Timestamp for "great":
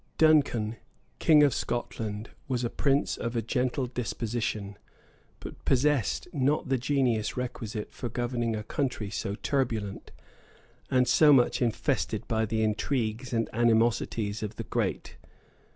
14.63-15.17